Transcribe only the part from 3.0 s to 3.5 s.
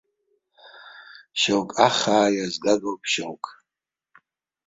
шьоук.